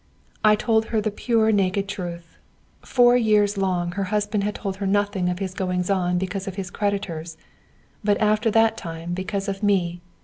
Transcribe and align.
I 0.43 0.55
told 0.55 0.85
her 0.85 0.99
the 0.99 1.11
pure 1.11 1.51
naked 1.51 1.87
truth. 1.87 2.39
Four 2.83 3.15
years 3.15 3.55
long 3.55 3.91
her 3.91 4.05
husband 4.05 4.43
had 4.43 4.55
told 4.55 4.77
her 4.77 4.87
nothing 4.87 5.29
of 5.29 5.37
his 5.37 5.53
goings 5.53 5.91
on 5.91 6.17
because 6.17 6.47
of 6.47 6.55
his 6.55 6.71
creditors, 6.71 7.37
but 8.03 8.19
after 8.19 8.49
that 8.49 8.77
time 8.77 9.13
because 9.13 9.47
of 9.47 9.61
me. 9.61 10.01